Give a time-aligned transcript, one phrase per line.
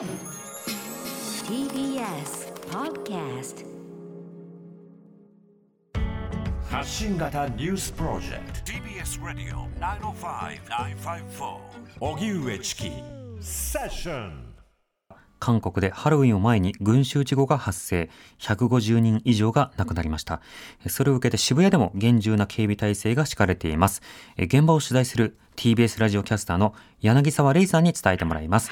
[0.00, 0.08] TBS
[2.70, 3.66] Podcast
[6.70, 8.72] 発信型ニュースプロジェクト。
[8.72, 11.58] TBS Radio 905-954
[12.00, 12.90] 荻上チキ。
[13.42, 14.54] セッション
[15.38, 18.08] 韓国でハロウィンを前に群衆事故が発生。
[18.38, 20.40] 150人以上が亡くなりました。
[20.86, 24.00] それを受けて渋谷でも厳重な警備体制が敷かれています。
[24.38, 28.70] え現場を取材する TBS ラジオキャスターの柳沢レイさんに伝えてもらいます、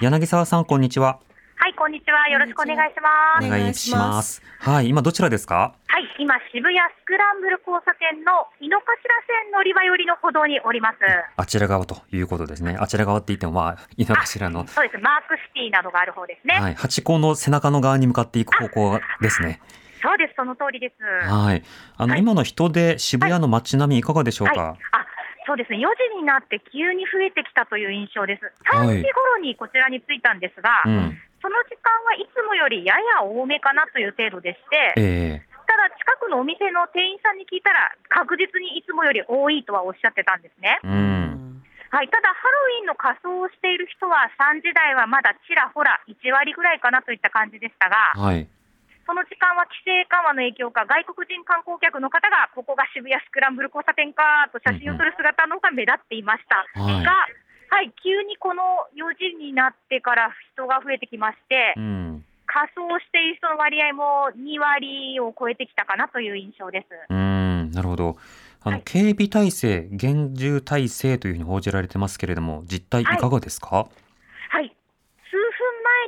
[0.00, 1.20] 柳沢さんこんにちは
[1.58, 2.28] はい、こんにちは。
[2.28, 3.46] よろしくお願いします。
[3.46, 5.74] お願いしますはい今どちらですか？
[5.86, 10.96] はい、今、渋谷スクランブル交差点の井の頭線乗り場寄りの歩道におります。
[11.36, 14.98] あちら側ということですねあちら側って言ってもまあ井の頭のそうです。
[15.02, 16.60] マークシティなどがある方ですね。
[16.60, 19.62] はい、ハチ公の背中の側に向かっていく方向ですね。
[20.02, 20.34] そうです。
[20.36, 21.26] その通りです。
[21.26, 21.62] はい。
[21.96, 24.95] あの、はい今の人で渋谷の街並みいかがでしょうはい。
[25.46, 25.78] そうですね。
[25.78, 28.44] 4時になって急に増えてきたという印象です。
[28.66, 31.16] はい3時頃にこちらに着いたんですが、うん。
[31.40, 40.78] その時間はいつもよりやや多めかなという程度でして、ええただ近くのお店の店員さんに聞いたら確実にいつもより多いとはおっしゃってたんですね。
[40.82, 41.62] うん。
[41.90, 48.48] はい、ただ、ハロウィンの仮装をしている人は、3時台はまだちらほら1割ぐらいかなといった感じでしたが、はい。
[49.06, 57.14] その時間は規制緩和の影響か、外国人観光客の方が、ここが渋谷スクランブル交差点かと写真を撮る姿の方が目立っていました、はいが、
[57.70, 58.62] はい、急にこの
[58.94, 62.24] 4時になってから人が増えてきまして、うん。
[62.46, 66.86] 仮装している人の割合も2割を超えてきたかなという印象です。
[67.10, 67.70] うん。
[67.72, 68.16] なるほど。
[68.62, 73.76] あの、はい警備体制、厳重体制というふうに報じられてますけれども、実態いかがですか？
[73.76, 73.86] はい、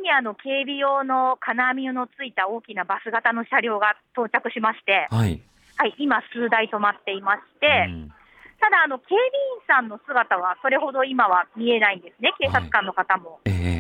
[0.09, 5.43] にあの警備用の金網のついた大きなバス型の車両が到着しまして、はい。
[5.77, 8.11] はい、今、数台止まっていましうて、ん
[8.59, 13.39] ただあの、警備員さんの姿はそれほど今は見えないんですね、警察官の方も。
[13.45, 13.78] ええ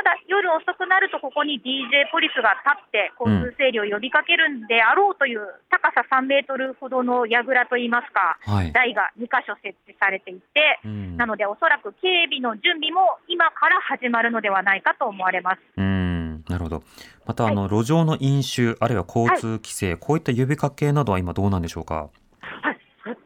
[0.00, 8.72] ただ、夜遅くなると、ここに DJ ポリスが立って、交通整理を呼びかけるんであろうという、高さ3メートルほどの櫓といいますか、はい。
[8.72, 15.60] 台が2箇所設置されていて、うんなので、おそらく警備の準備も今から始まるのではないかと思われます。
[15.76, 16.42] うん。
[16.48, 16.82] なるほど。
[17.26, 21.94] また、あの、路上の飲酒、あるいは交通規制、こういった呼びかけなどは今どうなんでしょうか？
[21.94, 23.20] はい、そちらも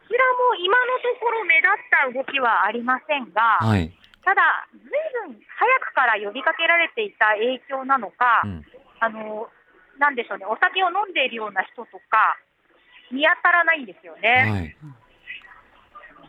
[0.59, 3.93] 今のところ目立った動きはありませんが、はい。
[4.25, 4.91] ただ、ずい
[5.29, 8.65] ぶん早くから呼びかけられていた影響なのか、うん。
[9.01, 9.49] あの
[9.99, 12.37] なんでしょうね、お酒を飲んでいるような人とか、
[13.13, 14.51] 見当たらないんですよね。
[14.51, 14.77] はい。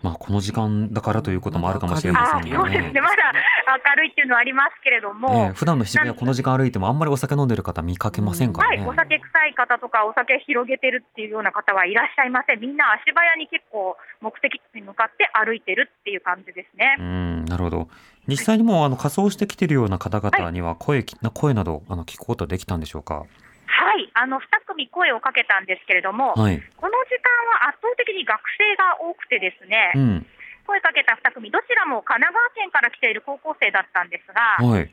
[0.04, 3.02] まあ、この時間だからということもあるかもしれまあせんよねそうですね、。
[3.02, 3.34] まだ
[3.68, 8.88] 明るいっていうのはありますけれども、普段の渋谷この時間歩いてもあんまりお酒飲んでる方見かけませんからはい、ね。
[8.88, 16.96] お酒臭い方とか、お酒広げてるっていうような方はいらっしゃいません、みんな足早に結構、目的地に向かって歩いてるっていう感じですね。
[17.00, 17.88] うん、なるほど。
[18.28, 23.26] 実際にもうあの仮装してきてるような方々には声,、な声などあの聞くことはできたんでしょうか？
[23.68, 26.62] はい、あの2組声をかけたんですけれども、はい。
[26.78, 27.32] この時間
[27.64, 30.26] は圧倒的に学生が多くてですね、うん。
[30.66, 34.90] 声かけた2組、どちらも神奈川県から来ている高校生だったんですが、はい。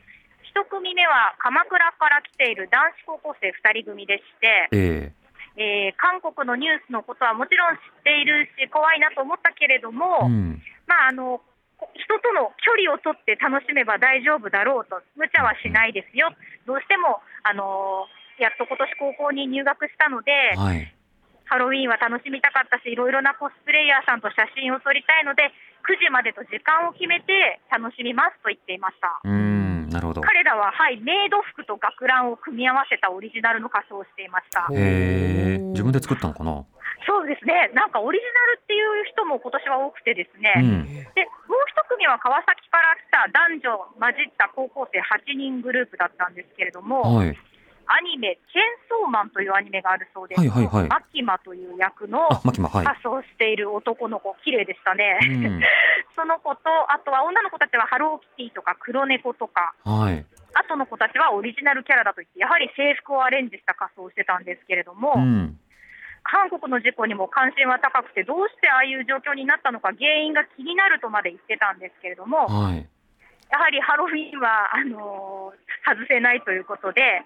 [0.53, 5.13] 1組目は鎌倉から来ている男子高校生2人組でして、え
[5.57, 10.63] えー韓国のニュースのことはもちろん知っているし、怖いなと思ったけれどえも、うん。
[10.87, 11.43] まあ、あの
[11.95, 16.33] 人との距離を取って楽しめば大丈夫だろうと、無茶はしないですよ、
[16.65, 18.07] どうしても、あの
[18.39, 20.95] やっと今年高校に入学したので、はい。
[21.53, 25.53] ハロウィーンは楽しみたかったし、いろいろなコスプレイヤーさんと写真を撮りたいので、
[25.85, 29.21] 9時までと時間を決めて楽しみますと言っていました。
[29.21, 30.25] うん、なるほど。
[30.25, 34.65] 彼らは、はい、メイド服と学ランを組み合わせたオリジナルの仮装をしていました。
[34.73, 36.65] へえ、自分で作ったのかな？
[37.05, 40.87] そうですね、なんかオリジナルっていう人も今年は多くてですね、うん。
[41.13, 47.37] でもう一組は川崎から来た男女混じった高校生8人グループだったんですけれども、はい。
[47.87, 52.29] アニメ、チェンソーマンというアニメがあるそうです、はいはいはいマキマという役の。
[52.85, 55.19] 仮装している男の子、綺麗でしたね。
[55.23, 55.61] うん。
[56.17, 60.25] その子と、あとは女の子たちはハローキティとか黒猫とか、はい。
[60.55, 65.59] 後の子たちはオリジナルキャラだと言って、やはり制服をアレンジした仮装をしてたんですけれども、うん。
[66.25, 72.87] 韓国の事故にも関心は高くて、どうしてああいう状況になったのか、原因が気になるとまで言ってたんですけれども、はい。
[73.51, 77.23] やはりハロウィーンはあのー外せないということで、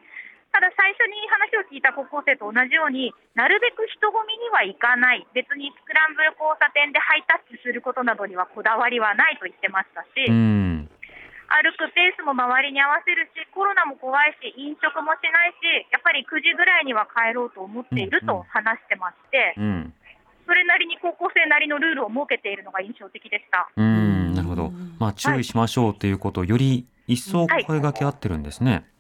[0.56, 10.88] ただ最初に話を聞いた高校生と同じように、なるべく人混みには行かない、別にスクランブル交差点でハイタッチすることなどにはこだわりはないと言ってましたし、うん。
[11.53, 19.93] 歩くペースも周りに合わせるし、コロナも怖いし、飲食もしないし、やっぱり9時ぐらいには帰ろうと思っているうんうんと話してまして、うん。
[20.49, 23.69] それなりに高校生なりのルールを設けているのが印象的でした。
[23.76, 24.32] うん。
[24.32, 24.73] なるほど。
[24.97, 28.73] ままあ、注意しましょうということをより一層声掛け合ってるんですね。
[28.73, 28.96] そうですね。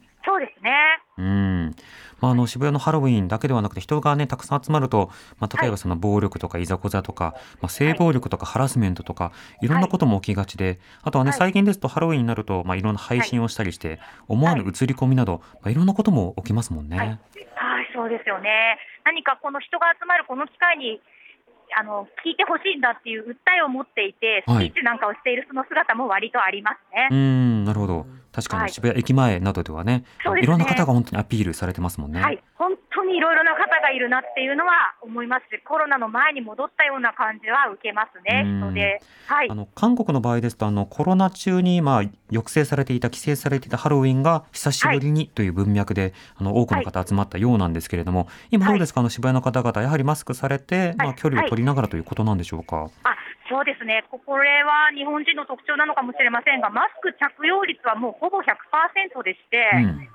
[1.18, 1.74] うん。
[2.20, 9.32] まあ、あの渋谷のハロウィンだけではなくて人がねたくさん集まると、まあ、例えばその暴力とかいざこざとか、まあ、性暴力とかハラスメントとか
[9.62, 9.68] い。
[9.68, 11.38] ろんなことも起きがちで、あとはねはい。
[11.38, 13.98] 最近ですとハロウィンになると、まあ、いろんな配信をしたりして
[14.28, 16.96] 思わぬ映り込みなど、まあ、いろんなことも起きますもんね。
[16.98, 17.08] はい。
[17.08, 17.18] はい、
[17.94, 18.78] そうですよね。
[19.04, 21.00] 何かこの人が集まるこの機会に
[21.78, 24.70] あの聞いてほしいんだっていう訴えを持っていて、スはい。
[24.70, 27.08] ピーチなんかをしているその姿も割とありますね。
[27.10, 27.85] うんなるほど
[28.36, 28.66] 確かはい。
[28.66, 30.44] に渋谷駅前などではね、そうですね。
[30.44, 32.20] いろんな方が本当にアピールされてますもんね。
[32.20, 39.00] はい、本当にいろいろな方がいるなっていうのは思いますし、コロナの前に戻ったような感じは受けますね。
[39.26, 39.50] はい。
[39.50, 52.90] あ、の韓国の場合ですとあのコロナ中にまあ抑制されていた規制されていたハロウィンが久しぶりにという文脈で、あの多くの方集まったようなんですけれども、今どうですか、あの渋谷の方々やはりマスクされて、まあ、距離を取りながらということなんでしょうか？
[53.46, 60.08] あそうですね、ここれは日本人の特徴なのかもしれませんが、マスク着用率はもうほぼ100%でして、うん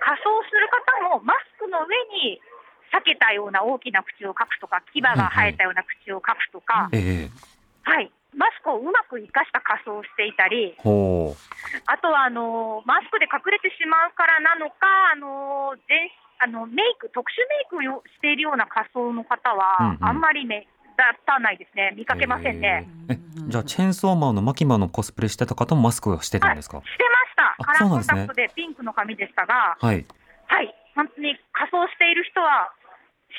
[0.00, 1.94] 仮装する方もマスクの上
[2.24, 2.40] に
[2.90, 7.30] 避けたような大きな口を描くとか、牙が生えたような口を描くとか、ええ。
[7.82, 11.36] はい、マスクをうまく生かした仮装をしていたり、ほ
[11.86, 14.76] あとはあのマスクで隠れてしまうからなのか、
[15.12, 16.08] あの全
[16.40, 17.42] あのメイク、特殊
[17.74, 20.04] メイクをしているような仮装の方うんはう、ん。
[20.04, 20.46] あんまり
[20.98, 22.88] 目立たないですね、見うかけませんね。
[23.08, 23.16] え
[23.48, 26.78] じゃあチェーンソーマンのマキマのコスプレしてた方もマスクをしてたんですか？
[26.78, 28.28] してました、あカラーコンタそうなんですね。
[28.28, 30.04] クトでピンクの髪でしたが、はい。
[30.46, 32.72] はい、本当に仮装している人は、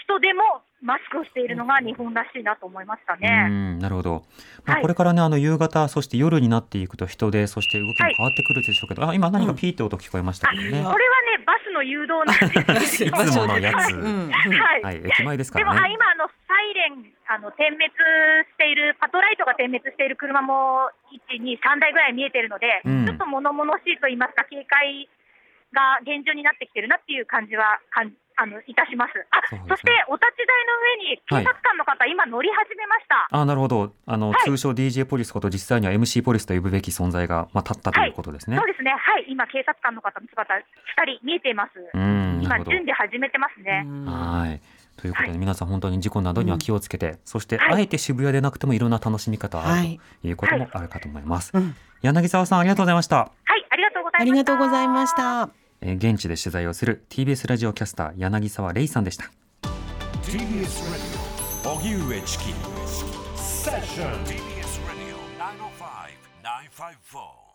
[0.06, 0.44] 人でも
[0.82, 3.48] マスクをしているのが日本らしいなと思いましたうね。
[3.50, 4.24] んなるほど。
[4.66, 4.82] まあ、はい。
[4.82, 10.84] これからねあの夕方そして夜になっていくと人でそして動きも変わってくるでしょうけど、あ今何かピーって音聞こえましたあこれけどね。
[10.86, 10.98] はね、
[11.46, 13.76] バスの誘導なんですいつものやつ。
[13.84, 13.94] はい。
[13.94, 14.32] うん。
[14.32, 14.84] はい。
[14.84, 15.02] はい。
[15.06, 15.88] 駅前ですかでも、らね。
[15.88, 16.19] あ今あの、サイレンあの
[17.60, 25.10] 点滅している、パトライトが点滅している車も1、2、3台ぐらい見えているので、うんちょっと物々しいと言いますか、警戒
[25.76, 29.12] が厳重になってきてるなっていう感じはかんあのいたします。
[29.36, 33.28] あそねそして、お立ち台の上に警察官の方、今、乗り始めました。
[33.30, 38.56] あなるほどあの、はい通称 DJ ポリスこと実際には MC ポリスと呼ぶべき存在が、まあ、立ったということですね。
[38.56, 40.60] そうですね、はい、今、警察官の方の姿、2
[41.20, 41.72] 人見えています。
[41.94, 42.66] うんな今。
[42.66, 43.86] 準備始めてますね。
[44.06, 44.62] はい。
[45.02, 51.52] ということで、はい皆さん本当に事故などには気をつけて、そして、はいあえて渋谷でなくてもいろんな楽しみ方があるはいということもあるかと思います。
[51.54, 53.18] うん柳沢さんありがとうございました。
[53.18, 53.26] は
[53.56, 54.54] い、ありがとうござありいました。
[54.54, 55.50] がとうございました。
[55.82, 59.26] えー現地で取材をする TBS ラジオキャスター柳沢レイさんでした。
[60.24, 60.40] TBS
[61.64, 62.44] Radio 荻上チキ
[63.36, 66.20] セッション TBS Radio 905
[67.14, 67.49] 954